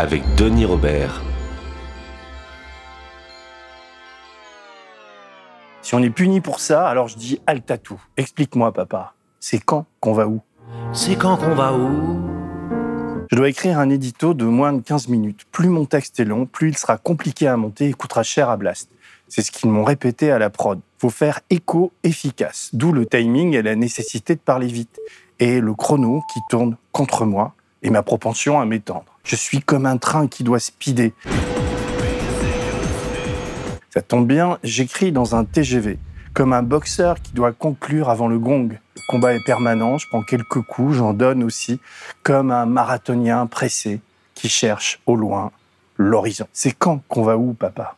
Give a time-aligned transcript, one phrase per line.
[0.00, 1.20] avec Denis Robert.
[5.82, 8.00] Si on est puni pour ça, alors je dis Altatou.
[8.16, 9.12] Explique-moi, papa.
[9.40, 10.40] C'est quand qu'on va où?
[10.94, 12.18] C'est quand qu'on va où?
[13.30, 15.44] Je dois écrire un édito de moins de 15 minutes.
[15.52, 18.56] Plus mon texte est long, plus il sera compliqué à monter et coûtera cher à
[18.56, 18.90] Blast.
[19.28, 20.80] C'est ce qu'ils m'ont répété à la prod.
[20.96, 24.98] Faut faire écho efficace, d'où le timing et la nécessité de parler vite.
[25.40, 29.09] Et le chrono qui tourne contre moi et ma propension à m'étendre.
[29.24, 31.12] Je suis comme un train qui doit speeder.
[33.90, 35.98] Ça tombe bien, j'écris dans un TGV,
[36.32, 38.68] comme un boxeur qui doit conclure avant le gong.
[38.70, 41.80] Le combat est permanent, je prends quelques coups, j'en donne aussi,
[42.22, 44.00] comme un marathonien pressé
[44.34, 45.50] qui cherche au loin
[45.96, 46.46] l'horizon.
[46.52, 47.96] C'est quand qu'on va où, papa?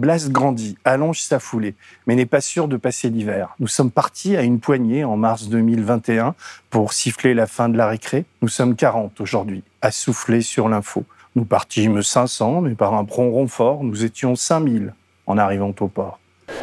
[0.00, 1.74] Blas grandit, allonge sa foulée,
[2.06, 3.54] mais n'est pas sûr de passer l'hiver.
[3.60, 6.34] Nous sommes partis à une poignée en mars 2021
[6.70, 8.24] pour siffler la fin de la récré.
[8.40, 11.04] Nous sommes 40 aujourd'hui, à souffler sur l'info.
[11.36, 14.94] Nous partîmes 500, mais par un prompt fort, nous étions 5000
[15.26, 16.18] en arrivant au port.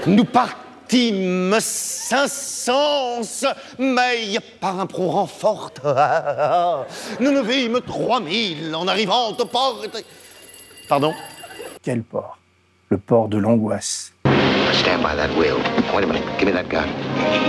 [0.08, 3.22] Nous partîmes 500,
[3.78, 5.74] mais par un prompt renfort.
[7.20, 9.84] Nous ne vîmes 3000 en arrivant au port.
[10.90, 11.14] Pardon?
[11.84, 12.40] Quel port?
[12.90, 14.14] Le port de l'angoisse.
[14.72, 15.58] Stand by that wheel.
[15.94, 16.24] Wait a minute.
[16.40, 16.88] Give me that gun.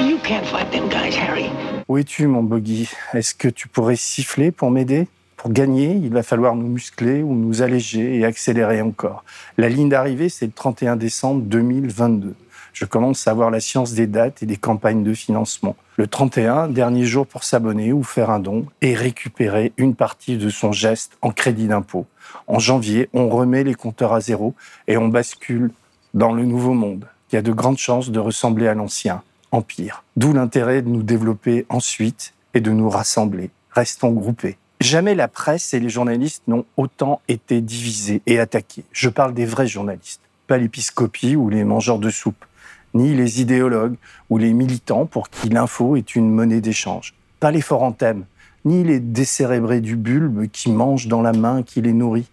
[0.04, 1.50] You can't fight them guys, Harry.
[1.88, 5.06] Où es-tu, mon bogey Est-ce que tu pourrais siffler pour m'aider?
[5.36, 9.24] Pour gagner, il va falloir nous muscler ou nous alléger et accélérer encore.
[9.56, 12.34] La ligne d'arrivée, c'est le 31 décembre 2022.
[12.72, 15.76] Je commence à avoir la science des dates et des campagnes de financement.
[15.96, 20.48] Le 31, dernier jour pour s'abonner ou faire un don et récupérer une partie de
[20.48, 22.06] son geste en crédit d'impôt.
[22.46, 24.54] En janvier, on remet les compteurs à zéro
[24.86, 25.70] et on bascule
[26.14, 30.04] dans le nouveau monde, qui a de grandes chances de ressembler à l'ancien empire.
[30.16, 33.50] D'où l'intérêt de nous développer ensuite et de nous rassembler.
[33.72, 34.56] Restons groupés.
[34.80, 38.84] Jamais la presse et les journalistes n'ont autant été divisés et attaqués.
[38.92, 42.44] Je parle des vrais journalistes, pas l'épiscopie ou les mangeurs de soupe,
[42.94, 43.96] ni les idéologues
[44.30, 48.24] ou les militants pour qui l'info est une monnaie d'échange, pas les foranthèmes,
[48.64, 52.28] ni les décérébrés du bulbe qui mangent dans la main qui les nourrit.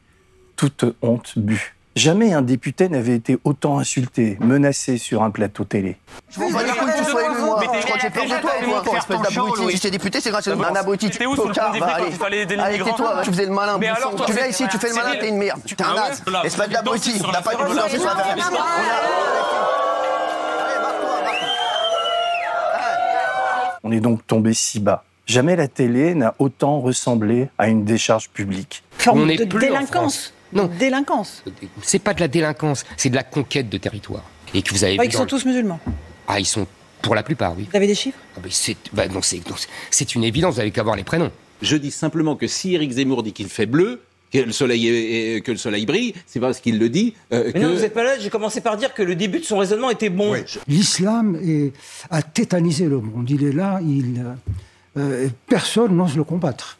[0.55, 1.75] Toute honte bue.
[1.95, 5.95] Jamais un député n'avait été autant insulté, menacé sur un plateau télé.
[6.29, 7.61] Je m'en bats les couilles que tu sois élu, moi.
[7.63, 8.83] Je crois que j'ai peur de toi, moi.
[8.97, 9.61] Espèce d'abruti.
[9.67, 11.09] Si j'étais député, c'est grâce à un abruti.
[11.09, 12.45] T'étais où Tocard, va, allez.
[12.59, 13.79] Allez, tais-toi, tu faisais le malin.
[14.25, 15.61] Tu viens c'est- ici, tu fais le malin, c'est- t'es une merde.
[15.65, 16.29] T'es un Ah.
[16.29, 17.11] Là, Espèce d'abruti.
[17.11, 17.51] dansez sur On la n'a pas
[23.85, 25.03] On est donc tombé si bas.
[25.27, 28.83] Jamais la télé n'a autant ressemblé à une décharge publique.
[28.97, 29.91] forme On n'est de plus en délinquance.
[29.91, 30.33] France.
[30.53, 30.65] Non.
[30.79, 31.43] Délinquance.
[31.83, 34.23] C'est pas de la délinquance, c'est de la conquête de territoire.
[34.55, 35.79] Et que vous avez Ouais, vu ils sont le- tous musulmans.
[36.27, 36.65] Ah, ils sont
[37.03, 37.67] pour la plupart, oui.
[37.69, 38.17] Vous avez des chiffres?
[38.35, 40.55] Ah, c'est bah, non, c'est non, c'est- c'est une évidence.
[40.55, 41.31] Vous avez qu'à voir les prénoms.
[41.61, 45.35] Je dis simplement que si Éric Zemmour dit qu'il fait bleu, que le soleil, est-
[45.37, 47.13] est- que le soleil brille, c'est parce qu'il le dit.
[47.31, 47.59] euh, Mais que...
[47.59, 49.89] non, vous n'êtes pas là, j'ai commencé par dire que le début de son raisonnement
[49.89, 50.33] était bon.
[50.67, 51.39] L'islam
[52.09, 53.29] a tétanisé le monde.
[53.29, 54.23] Il est là, il,
[54.97, 56.77] euh, personne n'ose le combattre.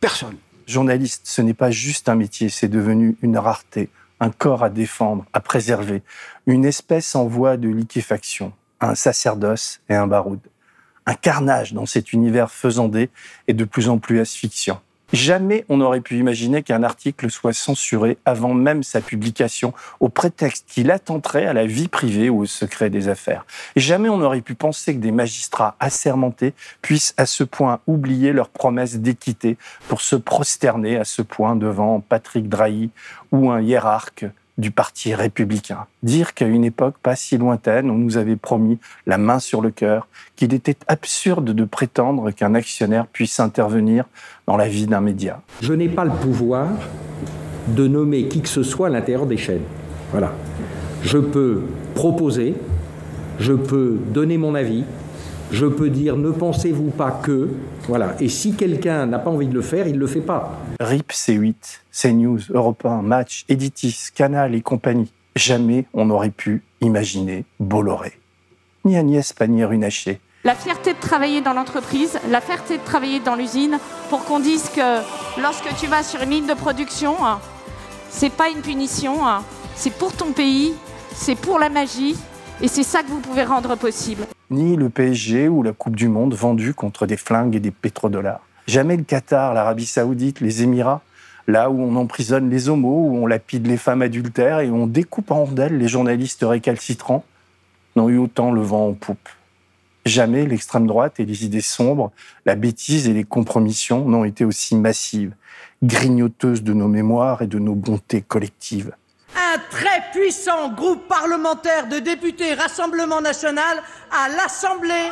[0.00, 0.36] Personne.
[0.66, 3.88] Journaliste, ce n'est pas juste un métier, c'est devenu une rareté,
[4.20, 6.02] un corps à défendre, à préserver,
[6.46, 10.40] une espèce en voie de liquéfaction, un sacerdoce et un baroud.
[11.06, 13.08] Un carnage dans cet univers faisandé
[13.46, 14.82] et de plus en plus asphyxiant.
[15.12, 20.66] Jamais on n'aurait pu imaginer qu'un article soit censuré avant même sa publication, au prétexte
[20.68, 23.46] qu'il attenterait à la vie privée ou au secret des affaires.
[23.74, 26.52] Jamais on n'aurait pu penser que des magistrats assermentés
[26.82, 29.56] puissent à ce point oublier leurs promesses d'équité
[29.88, 32.90] pour se prosterner à ce point devant Patrick Drahi
[33.32, 34.26] ou un hiérarque
[34.58, 35.86] du parti républicain.
[36.02, 39.70] Dire qu'à une époque pas si lointaine, on nous avait promis la main sur le
[39.70, 44.04] cœur, qu'il était absurde de prétendre qu'un actionnaire puisse intervenir
[44.46, 45.40] dans la vie d'un média.
[45.62, 46.68] Je n'ai pas le pouvoir
[47.68, 49.62] de nommer qui que ce soit à l'intérieur des chaînes.
[50.10, 50.32] Voilà.
[51.02, 51.62] Je peux
[51.94, 52.54] proposer,
[53.38, 54.84] je peux donner mon avis,
[55.52, 57.50] je peux dire ne pensez-vous pas que,
[57.86, 58.16] voilà.
[58.20, 60.60] Et si quelqu'un n'a pas envie de le faire, il ne le fait pas.
[60.80, 65.12] RIP C8, CNews, Europe 1, Match, Editis, Canal et compagnie.
[65.34, 68.12] Jamais on n'aurait pu imaginer Bolloré.
[68.84, 73.80] Ni Agnès Pannier-Runacher, La fierté de travailler dans l'entreprise, la fierté de travailler dans l'usine,
[74.08, 75.00] pour qu'on dise que
[75.42, 77.16] lorsque tu vas sur une ligne de production,
[78.08, 79.16] c'est pas une punition,
[79.74, 80.74] c'est pour ton pays,
[81.12, 82.16] c'est pour la magie,
[82.62, 84.22] et c'est ça que vous pouvez rendre possible.
[84.50, 88.40] Ni le PSG ou la Coupe du Monde vendue contre des flingues et des pétrodollars.
[88.68, 91.00] Jamais le Qatar, l'Arabie Saoudite, les Émirats,
[91.46, 94.86] là où on emprisonne les homos, où on lapide les femmes adultères et où on
[94.86, 97.24] découpe en rondelles les journalistes récalcitrants,
[97.96, 99.30] n'ont eu autant le vent en poupe.
[100.04, 102.12] Jamais l'extrême droite et les idées sombres,
[102.44, 105.32] la bêtise et les compromissions n'ont été aussi massives,
[105.82, 108.92] grignoteuses de nos mémoires et de nos bontés collectives.
[109.34, 113.78] Un très puissant groupe parlementaire de députés Rassemblement national
[114.10, 115.08] à l'Assemblée.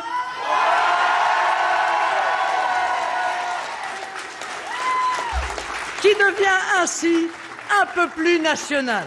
[6.07, 7.27] Qui devient ainsi
[7.81, 9.03] un peu plus national.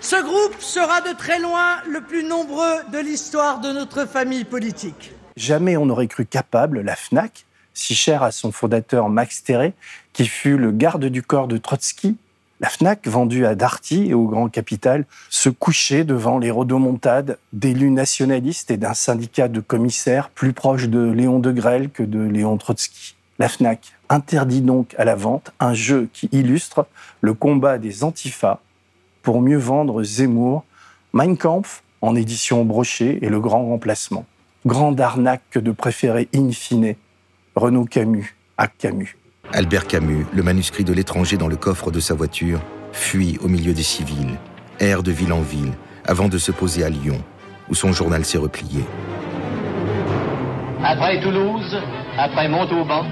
[0.00, 5.12] Ce groupe sera de très loin le plus nombreux de l'histoire de notre famille politique.
[5.36, 7.44] Jamais on n'aurait cru capable, la FNAC,
[7.74, 9.72] si chère à son fondateur Max Terré,
[10.12, 12.16] qui fut le garde du corps de Trotsky,
[12.60, 17.90] la FNAC, vendue à Darty et au Grand Capital, se couchait devant les rodomontades d'élus
[17.90, 22.58] nationalistes et d'un syndicat de commissaires plus proche de Léon de Grelle que de Léon
[22.58, 23.16] Trotsky.
[23.40, 26.86] La FNAC interdit donc à la vente un jeu qui illustre
[27.22, 28.60] le combat des antifas
[29.22, 30.62] pour mieux vendre Zemmour,
[31.14, 34.26] Mein Kampf en édition brochée et le grand remplacement.
[34.66, 36.96] Grande arnaque que de préférer in fine
[37.56, 39.16] Renaud Camus à Camus.
[39.54, 42.60] Albert Camus, le manuscrit de l'étranger dans le coffre de sa voiture,
[42.92, 44.38] fuit au milieu des civils,
[44.80, 45.72] erre de ville en ville,
[46.04, 47.18] avant de se poser à Lyon,
[47.70, 48.84] où son journal s'est replié.
[50.84, 51.76] Après Toulouse,
[52.18, 53.04] après Montauban,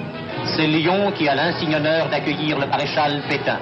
[0.56, 3.58] c'est Lyon qui a l'insigne honneur d'accueillir le maréchal Pétain.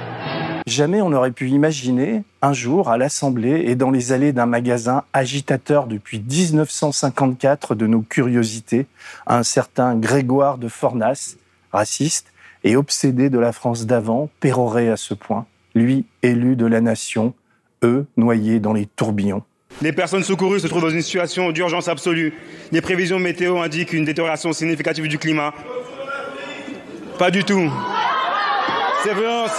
[0.67, 5.05] Jamais on n'aurait pu imaginer un jour à l'Assemblée et dans les allées d'un magasin
[5.13, 8.87] agitateur depuis 1954 de nos curiosités,
[9.27, 11.37] un certain Grégoire de Fornas,
[11.73, 12.33] raciste
[12.65, 17.35] et obsédé de la France d'avant, péroré à ce point, lui élu de la nation,
[17.85, 19.43] eux noyés dans les tourbillons.
[19.83, 22.33] Les personnes secourues se trouvent dans une situation d'urgence absolue.
[22.73, 25.53] Les prévisions météo indiquent une détérioration significative du climat.
[27.19, 27.73] Pas du tout.
[29.03, 29.51] C'est violence.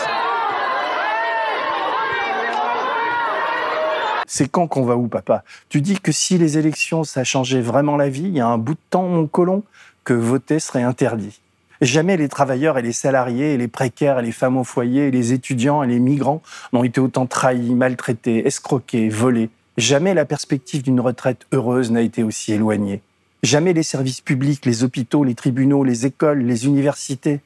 [4.28, 7.98] C'est quand qu'on va où, papa Tu dis que si les élections, ça changeait vraiment
[7.98, 9.64] la vie, il y a un bout de temps, mon colon,
[10.04, 11.42] que voter serait interdit.
[11.82, 15.82] Jamais les travailleurs et les salariés, les précaires et les femmes au foyer, les étudiants
[15.82, 16.44] et les migrants
[16.74, 19.50] n'ont été autant trahis, maltraités, escroqués, volés.
[19.78, 23.02] Jamais la perspective d'une retraite heureuse n'a été aussi éloignée.
[23.44, 27.40] Jamais les services publics, les hôpitaux, les tribunaux, les écoles, les universités,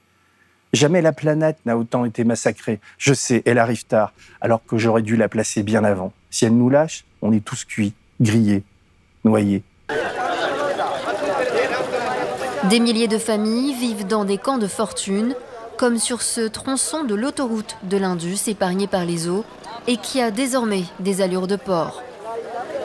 [0.73, 2.79] Jamais la planète n'a autant été massacrée.
[2.97, 6.13] Je sais, elle arrive tard, alors que j'aurais dû la placer bien avant.
[6.29, 8.63] Si elle nous lâche, on est tous cuits, grillés,
[9.25, 9.63] noyés.
[12.69, 15.35] Des milliers de familles vivent dans des camps de fortune,
[15.77, 19.43] comme sur ce tronçon de l'autoroute de l'Indus épargné par les eaux
[19.87, 22.03] et qui a désormais des allures de port.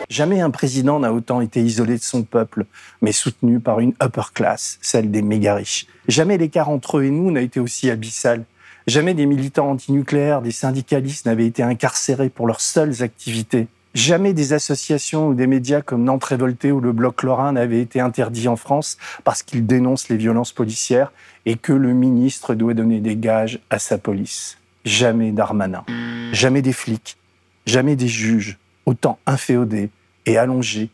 [0.08, 2.66] Jamais un président n'a autant été isolé de son peuple,
[3.02, 5.86] mais soutenu par une upper class, celle des méga riches.
[6.08, 8.44] Jamais l'écart entre eux et nous n'a été aussi abyssal.
[8.86, 13.66] Jamais des militants antinucléaires, des syndicalistes n'avaient été incarcérés pour leurs seules activités.
[13.94, 17.98] Jamais des associations ou des médias comme Nantes Révoltée ou le Bloc Lorrain n'avaient été
[17.98, 21.12] interdits en France parce qu'ils dénoncent les violences policières
[21.46, 24.58] et que le ministre doit donner des gages à sa police.
[24.84, 25.84] Jamais Darmanin.
[26.32, 27.16] Jamais des flics.
[27.64, 29.90] Jamais des juges, autant inféodés
[30.26, 30.90] et allongés,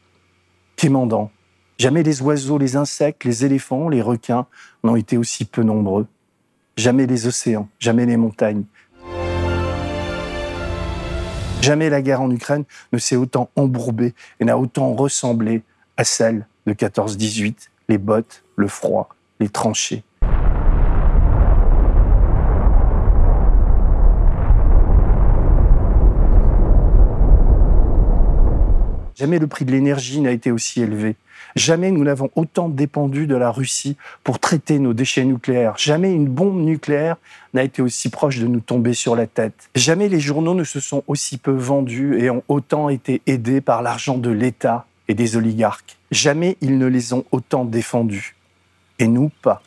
[0.76, 1.30] quémandants.
[1.78, 4.46] Jamais les oiseaux, les insectes, les éléphants, les requins
[4.84, 6.06] n'ont été aussi peu nombreux.
[6.76, 8.64] Jamais les océans, jamais les montagnes.
[11.60, 15.62] Jamais la guerre en Ukraine ne s'est autant embourbée et n'a autant ressemblé
[15.96, 19.08] à celle de 14-18, les bottes, le froid,
[19.40, 20.02] les tranchées.
[29.22, 31.14] Jamais le prix de l'énergie n'a été aussi élevé.
[31.54, 35.74] Jamais nous n'avons autant dépendu de la Russie pour traiter nos déchets nucléaires.
[35.78, 37.18] Jamais une bombe nucléaire
[37.54, 39.70] n'a été aussi proche de nous tomber sur la tête.
[39.76, 43.80] Jamais les journaux ne se sont aussi peu vendus et ont autant été aidés par
[43.80, 45.98] l'argent de l'État et des oligarques.
[46.10, 48.34] Jamais ils ne les ont autant défendus.
[48.98, 49.62] Et nous, pas.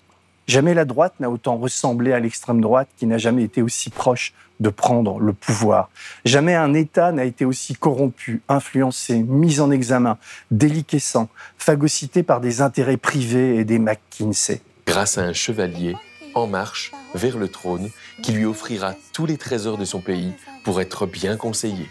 [0.47, 4.33] Jamais la droite n'a autant ressemblé à l'extrême droite qui n'a jamais été aussi proche
[4.59, 5.89] de prendre le pouvoir.
[6.23, 10.17] Jamais un État n'a été aussi corrompu, influencé, mis en examen,
[10.51, 14.61] déliquescent, phagocyté par des intérêts privés et des McKinsey.
[14.85, 15.95] Grâce à un chevalier
[16.35, 17.89] en marche vers le trône
[18.21, 20.33] qui lui offrira tous les trésors de son pays
[20.63, 21.89] pour être bien conseillé.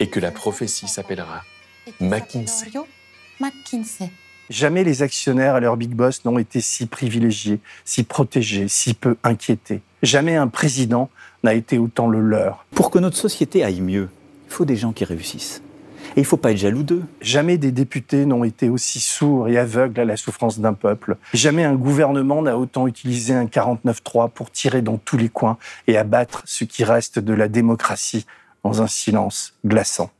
[0.00, 1.42] Et que la prophétie s'appellera
[2.00, 2.70] McKinsey.
[4.50, 9.16] Jamais les actionnaires et leurs big boss n'ont été si privilégiés, si protégés, si peu
[9.24, 9.82] inquiétés.
[10.02, 11.10] Jamais un président
[11.42, 12.64] n'a été autant le leur.
[12.72, 14.08] Pour que notre société aille mieux,
[14.48, 15.62] il faut des gens qui réussissent.
[16.14, 17.02] Et il ne faut pas être jaloux d'eux.
[17.20, 21.16] Jamais des députés n'ont été aussi sourds et aveugles à la souffrance d'un peuple.
[21.34, 25.98] Jamais un gouvernement n'a autant utilisé un 49-3 pour tirer dans tous les coins et
[25.98, 28.24] abattre ce qui reste de la démocratie
[28.62, 30.10] dans un silence glaçant.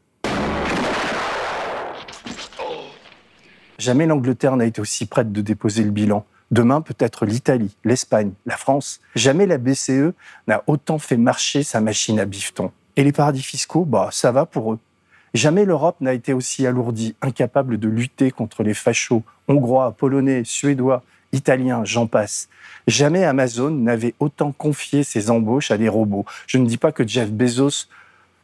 [3.79, 6.25] Jamais l'Angleterre n'a été aussi prête de déposer le bilan.
[6.51, 9.01] Demain, peut-être l'Italie, l'Espagne, la France.
[9.15, 10.13] Jamais la BCE
[10.47, 12.71] n'a autant fait marcher sa machine à bifton.
[12.97, 14.79] Et les paradis fiscaux, bah, ça va pour eux.
[15.35, 21.03] Jamais l'Europe n'a été aussi alourdie, incapable de lutter contre les fachos hongrois, polonais, suédois,
[21.33, 22.49] italiens, j'en passe.
[22.87, 26.25] Jamais Amazon n'avait autant confié ses embauches à des robots.
[26.47, 27.89] Je ne dis pas que Jeff Bezos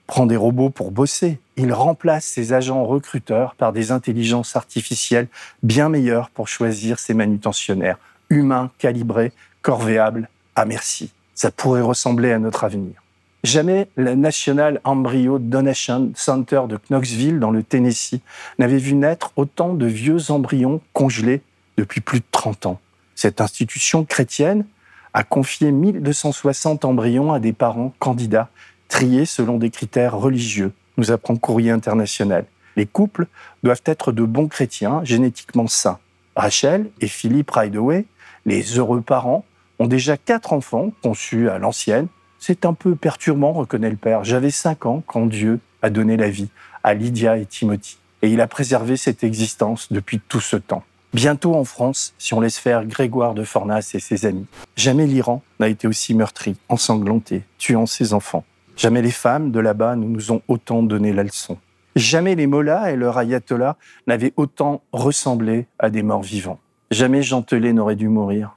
[0.07, 1.39] prend des robots pour bosser.
[1.57, 5.29] Il remplace ses agents recruteurs par des intelligences artificielles
[5.63, 7.99] bien meilleures pour choisir ses manutentionnaires,
[8.31, 11.13] humains, calibrés, corvéables, à merci.
[11.35, 13.03] Ça pourrait ressembler à notre avenir.
[13.45, 18.21] Jamais le National Embryo Donation Center de Knoxville, dans le Tennessee,
[18.59, 21.43] n'avait vu naître autant de vieux embryons congelés
[21.77, 22.81] depuis plus de 30 ans.
[23.15, 24.65] Cette institution chrétienne
[25.13, 28.49] a confié 1260 embryons à des parents candidats
[28.89, 32.45] triés selon des critères religieux, nous apprend Courrier International.
[32.77, 33.27] Les couples
[33.63, 35.99] doivent être de bons chrétiens, génétiquement sains.
[36.37, 38.07] Rachel et Philippe Rideway,
[38.47, 39.45] les heureux parents,
[39.79, 42.09] ont déjà quatre enfants conçus à l'ancienne.
[42.39, 44.25] C'est un peu perturbant, reconnaît le père.
[44.25, 46.49] J'avais cinq ans quand Dieu a donné la vie
[46.83, 47.99] à Lydia et Timothy.
[48.23, 50.85] Et il a préservé cette existence depuis tout ce temps.
[51.13, 54.47] Bientôt en France, si on laisse faire Grégoire de Fornas et ses amis.
[54.77, 58.45] Jamais l'Iran n'a été aussi meurtri, ensanglanté, tuant ses enfants.
[58.77, 61.59] Jamais les femmes de là-bas ne nous ont autant donné la leçon.
[61.95, 63.77] Jamais les mollahs et leur ayatollah
[64.07, 66.59] n'avaient autant ressemblé à des morts vivants.
[66.91, 68.57] Jamais Jean Telet n'aurait dû mourir.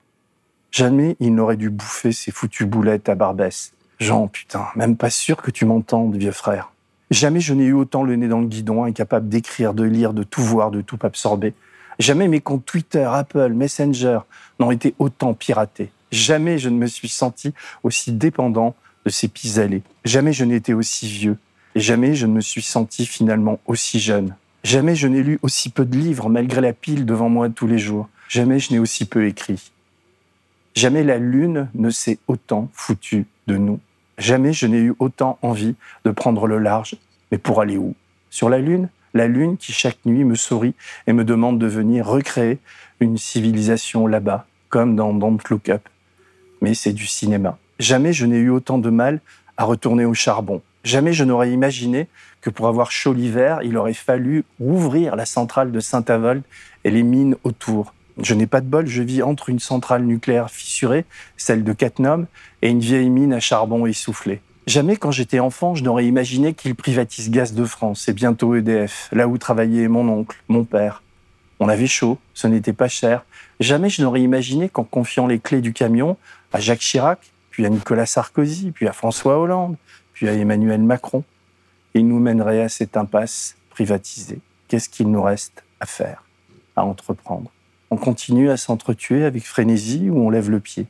[0.71, 3.73] Jamais il n'aurait dû bouffer ses foutues boulettes à Barbès.
[3.99, 6.71] Jean, putain, même pas sûr que tu m'entendes, vieux frère.
[7.11, 10.23] Jamais je n'ai eu autant le nez dans le guidon, incapable d'écrire, de lire, de
[10.23, 11.53] tout voir, de tout absorber.
[11.99, 14.19] Jamais mes comptes Twitter, Apple, Messenger
[14.59, 15.91] n'ont été autant piratés.
[16.11, 17.53] Jamais je ne me suis senti
[17.83, 19.83] aussi dépendant de ces pis-aller.
[20.03, 21.37] Jamais je n'ai été aussi vieux.
[21.75, 24.35] Et jamais je ne me suis senti finalement aussi jeune.
[24.63, 27.77] Jamais je n'ai lu aussi peu de livres malgré la pile devant moi tous les
[27.77, 28.09] jours.
[28.29, 29.71] Jamais je n'ai aussi peu écrit.
[30.73, 33.79] Jamais la lune ne s'est autant foutue de nous.
[34.17, 36.95] Jamais je n'ai eu autant envie de prendre le large.
[37.31, 37.95] Mais pour aller où?
[38.29, 38.89] Sur la lune?
[39.13, 40.73] La lune qui chaque nuit me sourit
[41.07, 42.59] et me demande de venir recréer
[42.99, 45.87] une civilisation là-bas, comme dans Don't Look Up.
[46.61, 47.57] Mais c'est du cinéma.
[47.79, 49.19] Jamais je n'ai eu autant de mal
[49.57, 50.61] à retourner au charbon.
[50.83, 52.07] Jamais je n'aurais imaginé
[52.41, 56.43] que pour avoir chaud l'hiver, il aurait fallu rouvrir la centrale de Saint-Avold
[56.83, 57.93] et les mines autour.
[58.21, 61.05] Je n'ai pas de bol, je vis entre une centrale nucléaire fissurée,
[61.37, 62.27] celle de Cattenom,
[62.61, 64.41] et une vieille mine à charbon essoufflée.
[64.67, 69.09] Jamais quand j'étais enfant, je n'aurais imaginé qu'il privatise Gaz de France et bientôt EDF,
[69.11, 71.03] là où travaillait mon oncle, mon père.
[71.59, 73.25] On avait chaud, ce n'était pas cher.
[73.59, 76.17] Jamais je n'aurais imaginé qu'en confiant les clés du camion
[76.53, 77.19] à Jacques Chirac,
[77.55, 79.77] puis à Nicolas Sarkozy, puis à François Hollande,
[80.11, 81.23] puis à Emmanuel Macron.
[81.93, 84.41] Il nous mènerait à cette impasse privatisée.
[84.67, 86.25] Qu'est-ce qu'il nous reste à faire,
[86.75, 87.49] à entreprendre?
[87.91, 90.87] On continue à s'entretuer avec frénésie ou on lève le pied?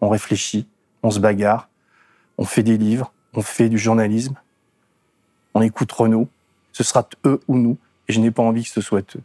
[0.00, 0.66] On réfléchit,
[1.02, 1.68] on se bagarre,
[2.38, 4.36] on fait des livres, on fait du journalisme,
[5.52, 6.30] on écoute Renault.
[6.72, 7.76] Ce sera eux ou nous,
[8.08, 9.22] et je n'ai pas envie que ce soit eux.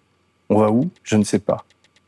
[0.50, 0.92] On va où?
[1.04, 1.64] Je ne sais pas.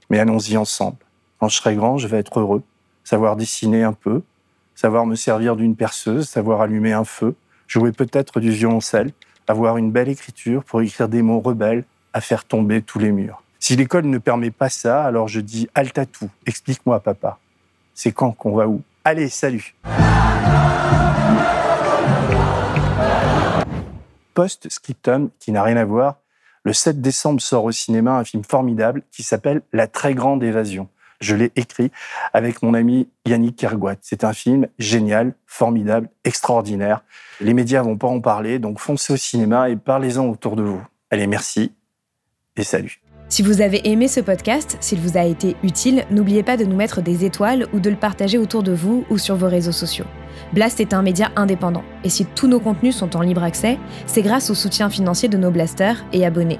[0.09, 0.97] Mais allons-y ensemble.
[1.39, 2.61] Quand je serai grand, je vais être heureux,
[3.05, 4.21] savoir dessiner un peu,
[4.75, 7.35] savoir me servir d'une perceuse, savoir allumer un feu,
[7.67, 9.11] jouer peut-être du violoncelle,
[9.47, 13.43] avoir une belle écriture pour écrire des mots rebelles à faire tomber tous les murs.
[13.59, 15.69] Si l'école ne permet pas ça, alors je dis
[16.11, 17.39] tout, explique-moi papa.
[17.93, 18.81] C'est quand qu'on va où?
[19.05, 19.75] Allez, salut
[24.33, 26.17] Post-scriptum, qui n'a rien à voir,
[26.63, 30.87] le 7 décembre sort au cinéma un film formidable qui s'appelle La très grande évasion.
[31.23, 31.89] Je l'ai écrit
[32.33, 33.95] avec mon ami Yannick Kergoat.
[34.01, 37.01] C'est un film génial, formidable, extraordinaire.
[37.39, 40.81] Les médias vont pas en parler, donc foncez au cinéma et parlez-en autour de vous.
[41.09, 41.71] Allez, merci
[42.57, 42.99] et salut.
[43.29, 46.75] Si vous avez aimé ce podcast, s'il vous a été utile, n'oubliez pas de nous
[46.75, 50.05] mettre des étoiles ou de le partager autour de vous ou sur vos réseaux sociaux.
[50.51, 54.21] Blast est un média indépendant, et si tous nos contenus sont en libre accès, c'est
[54.21, 56.59] grâce au soutien financier de nos blasters et abonnés.